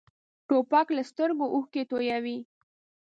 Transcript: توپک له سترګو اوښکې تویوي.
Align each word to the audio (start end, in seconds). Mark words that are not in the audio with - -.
توپک 0.47 0.87
له 0.97 1.03
سترګو 1.11 1.45
اوښکې 1.55 1.83
تویوي. 1.89 2.37